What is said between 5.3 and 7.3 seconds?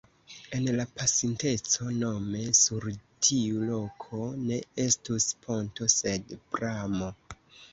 ponto sed pramo.